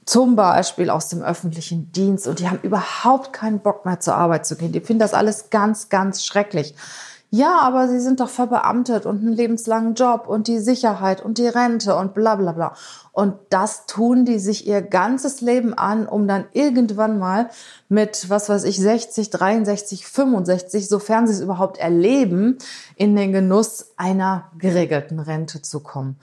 zum 0.04 0.36
Beispiel 0.36 0.90
aus 0.90 1.08
dem 1.08 1.22
öffentlichen 1.22 1.90
Dienst 1.92 2.26
und 2.26 2.38
die 2.38 2.48
haben 2.48 2.60
überhaupt 2.62 3.32
keinen 3.32 3.60
Bock 3.60 3.86
mehr 3.86 3.98
zur 4.00 4.14
Arbeit 4.14 4.46
zu 4.46 4.56
gehen. 4.56 4.72
Die 4.72 4.80
finden 4.80 5.00
das 5.00 5.14
alles 5.14 5.50
ganz, 5.50 5.88
ganz 5.88 6.24
schrecklich. 6.24 6.74
Ja, 7.30 7.58
aber 7.60 7.88
sie 7.88 7.98
sind 7.98 8.20
doch 8.20 8.28
verbeamtet 8.28 9.04
und 9.04 9.18
einen 9.18 9.32
lebenslangen 9.32 9.94
Job 9.94 10.28
und 10.28 10.46
die 10.46 10.60
Sicherheit 10.60 11.24
und 11.24 11.38
die 11.38 11.48
Rente 11.48 11.96
und 11.96 12.14
bla 12.14 12.36
bla 12.36 12.52
bla. 12.52 12.74
Und 13.10 13.34
das 13.50 13.86
tun 13.86 14.24
die 14.24 14.38
sich 14.38 14.66
ihr 14.66 14.80
ganzes 14.80 15.40
Leben 15.40 15.74
an, 15.74 16.06
um 16.06 16.28
dann 16.28 16.44
irgendwann 16.52 17.18
mal 17.18 17.50
mit, 17.88 18.30
was 18.30 18.48
weiß 18.48 18.62
ich, 18.64 18.78
60, 18.78 19.30
63, 19.30 20.06
65, 20.06 20.88
sofern 20.88 21.26
sie 21.26 21.32
es 21.32 21.40
überhaupt 21.40 21.78
erleben, 21.78 22.58
in 22.94 23.16
den 23.16 23.32
Genuss 23.32 23.92
einer 23.96 24.44
geregelten 24.58 25.18
Rente 25.18 25.62
zu 25.62 25.80
kommen. 25.80 26.18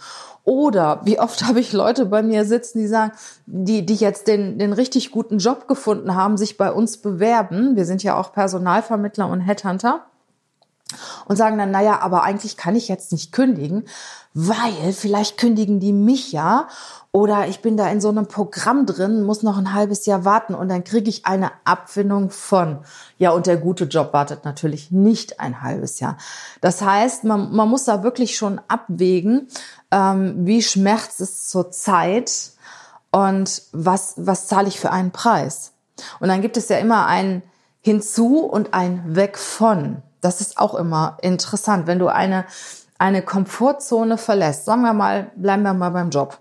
Oder 0.46 1.02
wie 1.04 1.20
oft 1.20 1.46
habe 1.46 1.60
ich 1.60 1.74
Leute 1.74 2.06
bei 2.06 2.24
mir 2.24 2.46
sitzen, 2.46 2.80
die 2.80 2.88
sagen, 2.88 3.12
die, 3.46 3.86
die 3.86 3.96
jetzt 3.96 4.28
den, 4.28 4.58
den 4.58 4.72
richtig 4.72 5.12
guten 5.12 5.40
Job 5.40 5.68
gefunden 5.68 6.16
haben, 6.16 6.38
sich 6.38 6.58
bei 6.58 6.72
uns 6.72 6.98
bewerben. 6.98 7.76
Wir 7.76 7.86
sind 7.86 8.04
ja 8.04 8.18
auch 8.18 8.32
Personalvermittler 8.32 9.28
und 9.28 9.42
Headhunter 9.42 10.06
und 11.26 11.36
sagen 11.36 11.58
dann, 11.58 11.72
naja, 11.72 12.00
aber 12.02 12.24
eigentlich 12.24 12.58
kann 12.58 12.76
ich 12.76 12.88
jetzt 12.88 13.12
nicht 13.12 13.32
kündigen, 13.32 13.86
weil 14.34 14.94
vielleicht 14.94 15.38
kündigen 15.38 15.80
die 15.80 15.94
mich 15.94 16.32
ja 16.32 16.68
oder 17.12 17.48
ich 17.48 17.62
bin 17.62 17.78
da 17.78 17.88
in 17.90 18.02
so 18.02 18.10
einem 18.10 18.26
Programm 18.26 18.88
drin, 18.88 19.22
muss 19.22 19.44
noch 19.44 19.60
ein 19.60 19.74
halbes 19.74 20.08
Jahr 20.08 20.26
warten 20.26 20.56
und 20.56 20.68
dann 20.70 20.84
kriege 20.84 21.10
ich 21.10 21.28
eine 21.28 21.52
Abfindung 21.64 22.32
von. 22.32 22.80
Ja, 23.20 23.30
und 23.30 23.46
der 23.46 23.58
gute 23.58 23.84
Job 23.84 24.14
wartet 24.14 24.46
natürlich 24.46 24.90
nicht 24.90 25.40
ein 25.40 25.62
halbes 25.62 26.00
Jahr. 26.00 26.18
Das 26.60 26.82
heißt, 26.82 27.24
man, 27.24 27.54
man 27.54 27.70
muss 27.70 27.86
da 27.86 28.02
wirklich 28.02 28.36
schon 28.36 28.60
abwägen, 28.68 29.48
ähm, 29.92 30.48
wie 30.48 30.64
schmerzt 30.64 31.22
es 31.22 31.48
zur 31.48 31.70
Zeit 31.70 32.54
und 33.12 33.62
was, 33.74 34.16
was 34.18 34.48
zahle 34.48 34.68
ich 34.68 34.80
für 34.80 34.90
einen 34.90 35.12
Preis. 35.12 35.74
Und 36.20 36.30
dann 36.30 36.42
gibt 36.42 36.58
es 36.58 36.68
ja 36.70 36.78
immer 36.78 37.06
ein 37.06 37.44
Hinzu 37.82 38.40
und 38.40 38.74
ein 38.74 39.16
Weg 39.16 39.38
von. 39.38 40.02
Das 40.24 40.42
ist 40.42 40.58
auch 40.58 40.74
immer 40.74 41.18
interessant, 41.22 41.86
wenn 41.86 42.00
du 42.00 42.08
eine, 42.08 42.46
eine 42.98 43.22
Komfortzone 43.22 44.18
verlässt. 44.18 44.66
Sagen 44.66 44.82
wir 44.82 44.94
mal, 44.94 45.32
bleiben 45.36 45.64
wir 45.64 45.74
mal 45.74 45.90
beim 45.90 46.10
Job. 46.10 46.40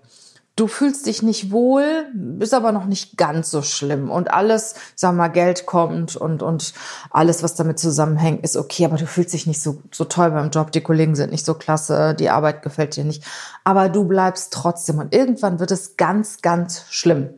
Du 0.55 0.67
fühlst 0.67 1.07
dich 1.07 1.23
nicht 1.23 1.51
wohl, 1.51 2.05
ist 2.39 2.53
aber 2.53 2.71
noch 2.71 2.85
nicht 2.85 3.17
ganz 3.17 3.49
so 3.49 3.63
schlimm. 3.63 4.11
Und 4.11 4.31
alles, 4.31 4.75
sagen 4.95 5.15
wir 5.17 5.23
mal, 5.23 5.27
Geld 5.29 5.65
kommt 5.65 6.15
und, 6.15 6.43
und 6.43 6.73
alles, 7.09 7.41
was 7.41 7.55
damit 7.55 7.79
zusammenhängt, 7.79 8.43
ist 8.43 8.55
okay, 8.55 8.85
aber 8.85 8.97
du 8.97 9.07
fühlst 9.07 9.33
dich 9.33 9.47
nicht 9.47 9.61
so, 9.61 9.81
so 9.91 10.05
toll 10.05 10.29
beim 10.29 10.51
Job. 10.51 10.71
Die 10.71 10.81
Kollegen 10.81 11.15
sind 11.15 11.31
nicht 11.31 11.43
so 11.43 11.55
klasse, 11.55 12.13
die 12.13 12.29
Arbeit 12.29 12.61
gefällt 12.61 12.95
dir 12.95 13.03
nicht. 13.03 13.23
Aber 13.63 13.89
du 13.89 14.05
bleibst 14.05 14.53
trotzdem. 14.53 14.99
Und 14.99 15.13
irgendwann 15.13 15.59
wird 15.59 15.71
es 15.71 15.97
ganz, 15.97 16.41
ganz 16.43 16.85
schlimm 16.89 17.31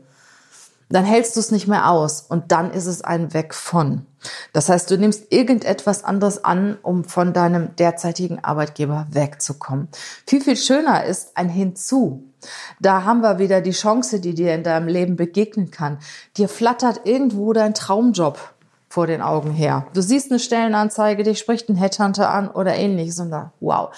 dann 0.89 1.06
hältst 1.06 1.36
du 1.36 1.39
es 1.39 1.51
nicht 1.51 1.68
mehr 1.68 1.89
aus 1.89 2.22
und 2.22 2.51
dann 2.51 2.72
ist 2.72 2.86
es 2.86 3.01
ein 3.01 3.34
Weg 3.34 3.54
von. 3.54 4.06
Das 4.54 4.70
heißt, 4.70 4.89
du 4.89 4.98
nimmst 4.98 5.32
irgendetwas 5.32 6.04
anderes 6.04 6.44
an, 6.44 6.77
um 6.82 7.04
von 7.04 7.34
deinem 7.34 7.75
derzeitigen 7.75 8.44
Arbeitgeber 8.44 9.08
wegzukommen. 9.12 9.88
Viel, 10.27 10.42
viel 10.42 10.58
schöner 10.58 11.04
ist 11.04 11.38
ein 11.38 11.50
Hinzu. 11.50 12.24
Da 12.80 13.04
haben 13.04 13.22
wir 13.22 13.39
wieder 13.39 13.62
die 13.62 13.72
Chance, 13.72 14.20
die 14.20 14.36
dir 14.36 14.54
in 14.54 14.63
deinem 14.63 14.88
Leben 14.88 15.15
begegnen 15.15 15.72
kann. 15.72 16.00
Dir 16.38 16.48
flattert 16.48 17.01
irgendwo 17.06 17.54
dein 17.54 17.74
Traumjob 17.74 18.39
vor 18.88 19.08
den 19.08 19.22
Augen 19.22 19.51
her. 19.51 19.88
Du 19.94 20.01
siehst 20.01 20.32
eine 20.32 20.39
Stellenanzeige, 20.39 21.24
dich 21.24 21.39
spricht 21.39 21.70
ein 21.70 21.75
Headhunter 21.75 22.30
an 22.30 22.48
oder 22.48 22.75
ähnliches 22.75 23.20
und 23.20 23.32
da, 23.32 23.51
wow, 23.60 23.89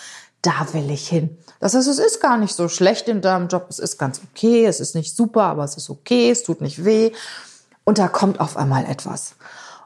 da 0.42 0.68
will 0.74 0.90
ich 0.92 1.08
hin. 1.08 1.38
Das 1.60 1.74
heißt, 1.74 1.88
es 1.88 2.00
ist 2.00 2.22
gar 2.22 2.38
nicht 2.38 2.54
so 2.54 2.68
schlecht 2.70 3.08
in 3.08 3.22
deinem 3.22 3.48
Job, 3.48 3.66
es 3.70 3.80
ist 3.80 3.98
ganz 3.98 4.22
okay, 4.32 4.66
es 4.66 4.80
ist 4.80 4.96
nicht 4.96 5.16
super, 5.16 5.44
aber 5.44 5.64
es 5.64 5.76
ist 5.76 5.90
okay, 5.90 6.30
es 6.30 6.44
tut 6.44 6.62
nicht 6.62 6.86
weh. 6.86 7.12
Und 7.84 7.98
da 7.98 8.08
kommt 8.08 8.40
auf 8.40 8.58
einmal 8.58 8.86
etwas. 8.86 9.36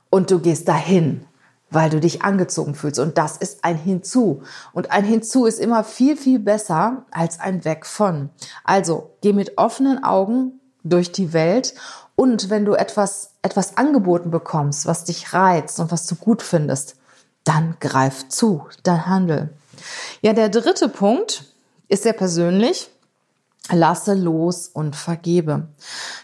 Und 0.09 0.31
du 0.31 0.39
gehst 0.39 0.67
dahin, 0.67 1.25
weil 1.69 1.89
du 1.89 1.99
dich 1.99 2.21
angezogen 2.21 2.75
fühlst. 2.75 2.99
Und 2.99 3.17
das 3.17 3.37
ist 3.37 3.63
ein 3.63 3.77
Hinzu. 3.77 4.43
Und 4.73 4.91
ein 4.91 5.05
Hinzu 5.05 5.45
ist 5.45 5.59
immer 5.59 5.83
viel, 5.83 6.17
viel 6.17 6.39
besser 6.39 7.05
als 7.11 7.39
ein 7.39 7.63
Weg 7.63 7.85
von. 7.85 8.29
Also 8.63 9.11
geh 9.21 9.33
mit 9.33 9.57
offenen 9.57 10.03
Augen 10.03 10.59
durch 10.83 11.11
die 11.11 11.31
Welt. 11.31 11.73
Und 12.15 12.49
wenn 12.49 12.65
du 12.65 12.73
etwas, 12.73 13.31
etwas 13.41 13.77
angeboten 13.77 14.31
bekommst, 14.31 14.85
was 14.85 15.05
dich 15.05 15.33
reizt 15.33 15.79
und 15.79 15.91
was 15.91 16.05
du 16.07 16.15
gut 16.15 16.41
findest, 16.41 16.97
dann 17.45 17.77
greif 17.79 18.27
zu, 18.27 18.67
dann 18.83 19.07
handel. 19.07 19.53
Ja, 20.21 20.33
der 20.33 20.49
dritte 20.49 20.87
Punkt 20.87 21.45
ist 21.87 22.03
sehr 22.03 22.13
persönlich. 22.13 22.89
Lasse 23.71 24.15
los 24.15 24.67
und 24.67 24.95
vergebe. 24.95 25.67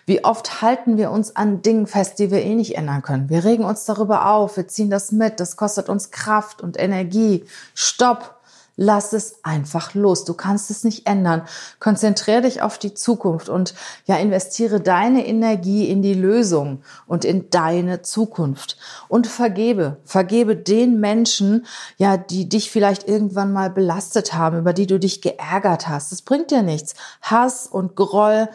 Wie 0.05 0.23
oft 0.23 0.61
halten 0.61 0.97
wir 0.97 1.11
uns 1.11 1.35
an 1.35 1.61
Dingen 1.61 1.87
fest, 1.87 2.19
die 2.19 2.31
wir 2.31 2.41
eh 2.41 2.55
nicht 2.55 2.75
ändern 2.75 3.03
können? 3.03 3.29
Wir 3.29 3.43
regen 3.43 3.63
uns 3.63 3.85
darüber 3.85 4.31
auf, 4.31 4.57
wir 4.57 4.67
ziehen 4.67 4.89
das 4.89 5.11
mit, 5.11 5.39
das 5.39 5.55
kostet 5.55 5.87
uns 5.87 6.11
Kraft 6.11 6.61
und 6.61 6.79
Energie. 6.79 7.45
Stopp! 7.73 8.36
Lass 8.79 9.11
es 9.11 9.39
einfach 9.43 9.95
los. 9.95 10.23
Du 10.23 10.35
kannst 10.35 10.69
es 10.69 10.83
nicht 10.83 11.07
ändern. 11.07 11.41
Konzentriere 11.79 12.43
dich 12.43 12.61
auf 12.61 12.77
die 12.77 12.93
Zukunft 12.93 13.49
und 13.49 13.73
ja, 14.05 14.17
investiere 14.17 14.79
deine 14.79 15.25
Energie 15.25 15.89
in 15.89 16.03
die 16.03 16.13
Lösung 16.13 16.83
und 17.07 17.25
in 17.25 17.49
deine 17.49 18.03
Zukunft. 18.03 18.77
Und 19.09 19.25
vergebe. 19.25 19.97
Vergebe 20.05 20.55
den 20.55 20.99
Menschen, 20.99 21.65
ja, 21.97 22.17
die 22.17 22.47
dich 22.47 22.69
vielleicht 22.69 23.07
irgendwann 23.07 23.51
mal 23.51 23.71
belastet 23.71 24.33
haben, 24.33 24.59
über 24.59 24.73
die 24.73 24.85
du 24.85 24.99
dich 24.99 25.23
geärgert 25.23 25.89
hast. 25.89 26.11
Das 26.11 26.21
bringt 26.21 26.51
dir 26.51 26.61
nichts. 26.61 26.93
Hass 27.23 27.65
und 27.65 27.95
Groll 27.95 28.47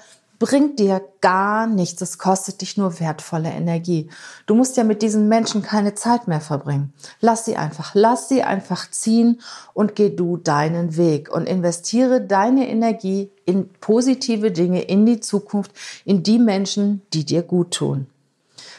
bringt 0.43 0.81
dir 0.81 1.01
gar 1.21 1.69
nichts. 1.69 2.03
Es 2.03 2.19
kostet 2.19 2.63
dich 2.63 2.77
nur 2.77 2.99
wertvolle 2.99 3.51
Energie. 3.51 4.11
Du 4.47 4.57
musst 4.57 4.77
ja 4.77 4.83
mit 4.83 5.01
diesen 5.01 5.29
Menschen 5.29 5.63
keine 5.63 5.95
Zeit 5.95 6.27
mehr 6.27 6.41
verbringen. 6.41 6.93
Lass 7.21 7.45
sie 7.45 7.57
einfach, 7.57 7.93
lass 7.95 8.29
sie 8.29 8.43
einfach 8.43 8.91
ziehen 8.91 9.41
und 9.73 9.95
geh 9.95 10.11
du 10.11 10.39
deinen 10.39 10.97
Weg 10.97 11.31
und 11.31 11.47
investiere 11.47 12.21
deine 12.21 12.69
Energie 12.69 13.31
in 13.45 13.69
positive 13.75 14.51
Dinge, 14.51 14.83
in 14.83 15.07
die 15.07 15.21
Zukunft, 15.21 15.71
in 16.05 16.25
die 16.25 16.41
Menschen, 16.41 17.03
die 17.13 17.25
dir 17.25 17.43
gut 17.43 17.75
tun. 17.75 18.09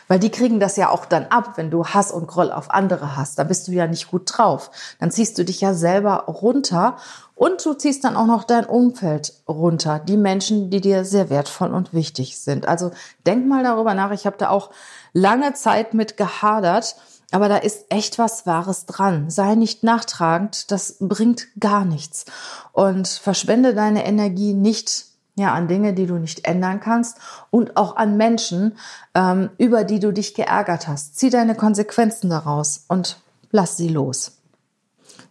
Weil 0.09 0.19
die 0.19 0.31
kriegen 0.31 0.59
das 0.59 0.75
ja 0.75 0.89
auch 0.89 1.05
dann 1.05 1.27
ab, 1.27 1.53
wenn 1.55 1.71
du 1.71 1.85
Hass 1.85 2.11
und 2.11 2.27
Groll 2.27 2.51
auf 2.51 2.71
andere 2.71 3.15
hast. 3.15 3.39
Da 3.39 3.45
bist 3.45 3.69
du 3.69 3.71
ja 3.71 3.87
nicht 3.87 4.11
gut 4.11 4.23
drauf. 4.25 4.69
Dann 4.99 5.11
ziehst 5.11 5.37
du 5.37 5.45
dich 5.45 5.61
ja 5.61 5.73
selber 5.73 6.25
runter 6.27 6.97
und 7.43 7.65
du 7.65 7.73
ziehst 7.73 8.05
dann 8.05 8.15
auch 8.15 8.25
noch 8.25 8.45
dein 8.45 8.65
Umfeld 8.65 9.33
runter. 9.49 9.99
Die 9.99 10.15
Menschen, 10.15 10.69
die 10.69 10.79
dir 10.79 11.03
sehr 11.03 11.29
wertvoll 11.29 11.73
und 11.73 11.93
wichtig 11.93 12.39
sind. 12.39 12.69
Also 12.69 12.91
denk 13.25 13.45
mal 13.45 13.65
darüber 13.65 13.93
nach. 13.93 14.11
Ich 14.11 14.25
habe 14.25 14.37
da 14.37 14.47
auch 14.47 14.71
lange 15.11 15.51
Zeit 15.51 15.93
mit 15.93 16.15
gehadert. 16.15 16.95
Aber 17.31 17.49
da 17.49 17.57
ist 17.57 17.87
echt 17.89 18.17
was 18.17 18.45
Wahres 18.45 18.85
dran. 18.85 19.29
Sei 19.29 19.55
nicht 19.55 19.83
nachtragend, 19.83 20.71
das 20.71 20.95
bringt 21.01 21.47
gar 21.59 21.83
nichts. 21.83 22.23
Und 22.71 23.09
verschwende 23.09 23.73
deine 23.73 24.05
Energie 24.05 24.53
nicht 24.53 25.07
ja, 25.35 25.53
an 25.53 25.67
Dinge, 25.67 25.93
die 25.93 26.05
du 26.05 26.19
nicht 26.19 26.47
ändern 26.47 26.79
kannst 26.79 27.17
und 27.49 27.75
auch 27.75 27.97
an 27.97 28.15
Menschen, 28.15 28.77
ähm, 29.15 29.49
über 29.57 29.83
die 29.83 29.99
du 29.99 30.13
dich 30.13 30.33
geärgert 30.33 30.87
hast. 30.87 31.17
Zieh 31.17 31.29
deine 31.29 31.55
Konsequenzen 31.55 32.29
daraus 32.29 32.85
und 32.87 33.17
lass 33.51 33.75
sie 33.75 33.89
los. 33.89 34.42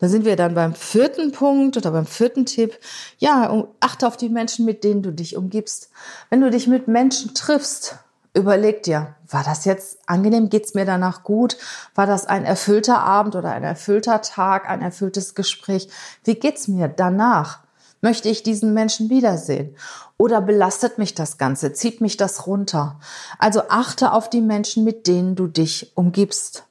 Da 0.03 0.09
sind 0.09 0.25
wir 0.25 0.35
dann 0.35 0.55
beim 0.55 0.75
vierten 0.75 1.31
Punkt 1.31 1.77
oder 1.77 1.93
beim 1.93 2.07
vierten 2.07 2.45
Tipp. 2.45 2.77
Ja, 3.19 3.69
achte 3.79 4.09
auf 4.09 4.17
die 4.17 4.31
Menschen, 4.31 4.65
mit 4.65 4.83
denen 4.83 5.01
du 5.01 5.13
dich 5.13 5.37
umgibst. 5.37 5.91
Wenn 6.29 6.41
du 6.41 6.51
dich 6.51 6.67
mit 6.67 6.89
Menschen 6.89 7.35
triffst, 7.35 7.99
überleg 8.35 8.83
dir, 8.83 9.15
war 9.29 9.45
das 9.45 9.65
jetzt 9.65 10.01
angenehm? 10.07 10.49
Geht's 10.49 10.75
mir 10.75 10.85
danach 10.85 11.23
gut? 11.23 11.57
War 11.95 12.09
das 12.09 12.27
ein 12.27 12.45
erfüllter 12.45 12.99
Abend 12.99 13.37
oder 13.37 13.53
ein 13.53 13.63
erfüllter 13.63 14.23
Tag, 14.23 14.69
ein 14.69 14.83
erfülltes 14.83 15.37
Gespräch? 15.37 15.89
Wie 16.25 16.35
geht's 16.35 16.67
mir 16.67 16.89
danach? 16.89 17.61
Möchte 18.01 18.29
ich 18.29 18.43
diesen 18.43 18.75
Menschen 18.75 19.09
wiedersehen? 19.09 19.77
Oder 20.19 20.41
belastet 20.41 20.99
mich 20.99 21.15
das 21.15 21.39
Ganze? 21.39 21.75
Zieht 21.75 22.01
mich 22.01 22.17
das 22.17 22.49
runter? 22.49 22.99
Also 23.39 23.69
achte 23.69 24.11
auf 24.11 24.29
die 24.29 24.41
Menschen, 24.41 24.83
mit 24.83 25.07
denen 25.07 25.37
du 25.37 25.47
dich 25.47 25.93
umgibst. 25.95 26.65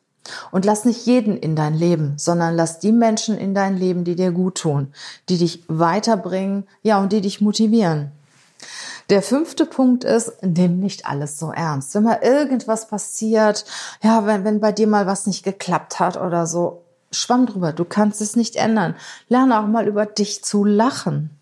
Und 0.52 0.66
lass 0.66 0.86
nicht 0.86 1.06
jeden 1.06 1.38
in 1.38 1.56
dein 1.56 1.74
Leben, 1.74 2.14
sondern 2.18 2.56
lass 2.56 2.80
die 2.80 2.92
Menschen 2.92 3.38
in 3.38 3.56
dein 3.56 3.78
Leben, 3.78 4.04
die 4.04 4.16
dir 4.16 4.32
gut 4.32 4.60
tun, 4.60 4.94
die 5.30 5.38
dich 5.38 5.64
weiterbringen, 5.68 6.68
ja, 6.84 7.00
und 7.00 7.12
die 7.12 7.22
dich 7.22 7.42
motivieren. 7.42 8.12
Der 9.10 9.22
fünfte 9.22 9.66
Punkt 9.66 10.04
ist, 10.04 10.32
nimm 10.42 10.80
nicht 10.80 11.06
alles 11.06 11.38
so 11.38 11.52
ernst. 11.52 11.94
Wenn 11.96 12.04
mal 12.04 12.20
irgendwas 12.22 12.88
passiert, 12.88 13.66
ja, 14.02 14.26
wenn, 14.26 14.46
wenn 14.46 14.60
bei 14.60 14.72
dir 14.72 14.88
mal 14.88 15.06
was 15.08 15.28
nicht 15.28 15.44
geklappt 15.44 16.00
hat 16.00 16.16
oder 16.16 16.46
so, 16.46 16.84
Schwamm 17.12 17.46
drüber, 17.46 17.74
du 17.74 17.84
kannst 17.84 18.22
es 18.22 18.38
nicht 18.38 18.56
ändern. 18.56 18.96
Lerne 19.28 19.60
auch 19.60 19.68
mal 19.68 19.86
über 19.88 20.06
dich 20.06 20.46
zu 20.46 20.64
lachen. 20.64 21.41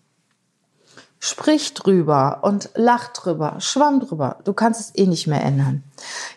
Sprich 1.22 1.74
drüber 1.74 2.38
und 2.40 2.70
lach 2.74 3.08
drüber, 3.08 3.56
schwamm 3.58 4.00
drüber. 4.00 4.38
Du 4.44 4.54
kannst 4.54 4.80
es 4.80 4.92
eh 4.96 5.06
nicht 5.06 5.26
mehr 5.26 5.42
ändern. 5.44 5.84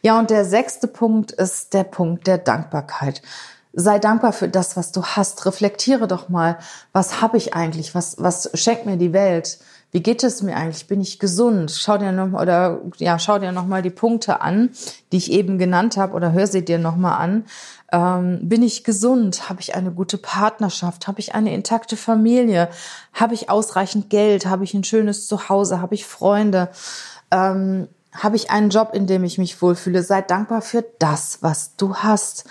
Ja, 0.02 0.20
und 0.20 0.30
der 0.30 0.44
sechste 0.44 0.88
Punkt 0.88 1.32
ist 1.32 1.74
der 1.74 1.86
Punkt 1.86 2.28
der 2.28 2.38
Dankbarkeit. 2.38 3.22
Sei 3.72 3.98
dankbar 3.98 4.34
für 4.34 4.50
das, 4.50 4.76
was 4.76 4.92
du 4.92 5.02
hast. 5.02 5.46
Reflektiere 5.46 6.06
doch 6.06 6.28
mal, 6.28 6.60
was 6.92 7.22
habe 7.22 7.38
ich 7.38 7.54
eigentlich? 7.54 7.96
Was, 7.96 8.18
was 8.20 8.52
schenkt 8.56 8.86
mir 8.86 8.98
die 8.98 9.14
Welt? 9.14 9.58
Wie 9.94 10.02
geht 10.02 10.24
es 10.24 10.42
mir 10.42 10.58
eigentlich? 10.58 10.88
Bin 10.88 11.02
ich 11.02 11.20
gesund? 11.20 11.72
Schau 11.72 12.00
dir 12.00 12.12
noch 12.12 12.34
oder 12.34 12.82
ja, 12.98 13.20
schau 13.20 13.38
dir 13.38 13.52
noch 13.52 13.68
mal 13.68 13.84
die 13.84 13.92
Punkte 13.92 14.42
an, 14.42 14.72
die 15.12 15.18
ich 15.18 15.32
eben 15.32 15.60
genannt 15.60 15.98
habe, 15.98 16.16
oder 16.16 16.32
hör 16.32 16.48
sie 16.48 16.66
dir 16.66 16.80
noch 16.80 16.96
mal 16.96 17.16
an. 17.16 17.46
Ähm, 17.92 18.40
bin 18.42 18.64
ich 18.64 18.84
gesund? 18.84 19.50
Habe 19.50 19.62
ich 19.62 19.76
eine 19.76 19.92
gute 19.92 20.18
Partnerschaft? 20.18 21.08
Habe 21.08 21.20
ich 21.20 21.36
eine 21.36 21.54
intakte 21.54 21.96
Familie? 21.96 22.70
Habe 23.14 23.36
ich 23.36 23.52
ausreichend 23.52 24.10
Geld? 24.10 24.48
Habe 24.48 24.64
ich 24.64 24.74
ein 24.74 24.84
schönes 24.84 25.28
Zuhause? 25.28 25.80
Habe 25.80 25.94
ich 25.94 26.08
Freunde? 26.08 26.70
Ähm, 27.30 27.88
habe 28.14 28.36
ich 28.36 28.50
einen 28.50 28.72
Job, 28.72 28.96
in 28.96 29.06
dem 29.06 29.24
ich 29.24 29.38
mich 29.38 29.62
wohlfühle? 29.62 30.02
Sei 30.02 30.24
dankbar 30.24 30.64
für 30.64 30.84
das, 30.98 31.38
was 31.42 31.76
du 31.76 31.98
hast. 31.98 32.46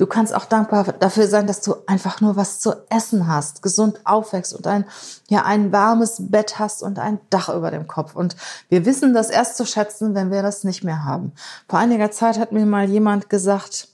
Du 0.00 0.06
kannst 0.06 0.34
auch 0.34 0.46
dankbar 0.46 0.94
dafür 0.98 1.26
sein, 1.26 1.46
dass 1.46 1.60
du 1.60 1.74
einfach 1.86 2.22
nur 2.22 2.34
was 2.34 2.58
zu 2.58 2.72
essen 2.88 3.28
hast, 3.28 3.60
gesund 3.60 4.00
aufwächst 4.04 4.54
und 4.54 4.66
ein, 4.66 4.86
ja, 5.28 5.44
ein 5.44 5.72
warmes 5.72 6.30
Bett 6.30 6.58
hast 6.58 6.82
und 6.82 6.98
ein 6.98 7.20
Dach 7.28 7.50
über 7.50 7.70
dem 7.70 7.86
Kopf. 7.86 8.16
Und 8.16 8.34
wir 8.70 8.86
wissen 8.86 9.12
das 9.12 9.28
erst 9.28 9.58
zu 9.58 9.66
schätzen, 9.66 10.14
wenn 10.14 10.30
wir 10.30 10.42
das 10.42 10.64
nicht 10.64 10.82
mehr 10.84 11.04
haben. 11.04 11.32
Vor 11.68 11.78
einiger 11.78 12.10
Zeit 12.10 12.38
hat 12.38 12.50
mir 12.50 12.64
mal 12.64 12.88
jemand 12.88 13.28
gesagt, 13.28 13.88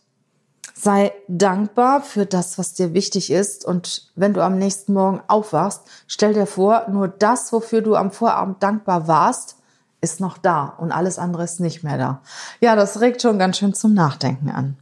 sei 0.77 1.13
dankbar 1.27 2.03
für 2.03 2.25
das, 2.25 2.57
was 2.57 2.73
dir 2.73 2.95
wichtig 2.95 3.33
ist. 3.33 3.65
Und 3.65 4.13
wenn 4.15 4.33
du 4.33 4.45
am 4.45 4.59
nächsten 4.59 4.93
Morgen 4.93 5.23
aufwachst, 5.27 5.81
stell 6.07 6.35
dir 6.35 6.47
vor, 6.47 6.87
nur 6.89 7.09
das, 7.09 7.53
wofür 7.53 7.83
du 7.83 7.97
am 7.97 8.13
Vorabend 8.13 8.63
dankbar 8.63 9.09
warst, 9.09 9.57
ist 10.01 10.21
noch 10.21 10.39
da 10.39 10.67
und 10.79 10.93
alles 10.93 11.19
andere 11.19 11.43
ist 11.43 11.59
nicht 11.59 11.83
mehr 11.83 11.99
da. 11.99 12.21
Ja, 12.61 12.77
das 12.77 13.01
regt 13.01 13.23
schon 13.23 13.41
ganz 13.41 13.59
schön 13.59 13.75
zum 13.75 13.93
Nachdenken 13.93 14.51
an. 14.51 14.77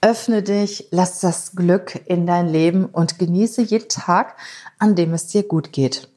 Öffne 0.00 0.42
dich, 0.42 0.88
lass 0.90 1.20
das 1.20 1.56
Glück 1.56 2.00
in 2.06 2.26
dein 2.26 2.48
Leben 2.48 2.84
und 2.84 3.18
genieße 3.18 3.62
jeden 3.62 3.88
Tag, 3.88 4.36
an 4.78 4.94
dem 4.94 5.14
es 5.14 5.26
dir 5.26 5.42
gut 5.42 5.72
geht. 5.72 6.08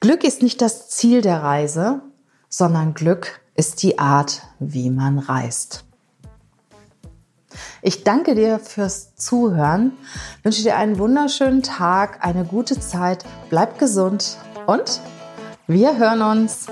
Glück 0.00 0.22
ist 0.22 0.42
nicht 0.42 0.60
das 0.60 0.88
Ziel 0.88 1.22
der 1.22 1.42
Reise, 1.42 2.02
sondern 2.48 2.94
Glück 2.94 3.40
ist 3.54 3.82
die 3.82 3.98
Art, 3.98 4.42
wie 4.58 4.90
man 4.90 5.18
reist. 5.18 5.84
Ich 7.80 8.04
danke 8.04 8.34
dir 8.34 8.58
fürs 8.58 9.14
Zuhören, 9.16 9.92
wünsche 10.42 10.62
dir 10.62 10.76
einen 10.76 10.98
wunderschönen 10.98 11.62
Tag, 11.62 12.24
eine 12.24 12.44
gute 12.44 12.78
Zeit, 12.78 13.24
bleib 13.50 13.78
gesund 13.78 14.38
und 14.66 15.00
wir 15.66 15.98
hören 15.98 16.22
uns. 16.22 16.66